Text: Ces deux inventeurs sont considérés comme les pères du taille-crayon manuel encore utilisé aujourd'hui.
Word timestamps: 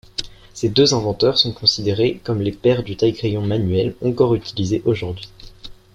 Ces 0.55 0.69
deux 0.69 0.95
inventeurs 0.95 1.37
sont 1.37 1.53
considérés 1.53 2.19
comme 2.23 2.41
les 2.41 2.51
pères 2.51 2.81
du 2.81 2.97
taille-crayon 2.97 3.43
manuel 3.43 3.93
encore 4.03 4.33
utilisé 4.33 4.81
aujourd'hui. 4.85 5.29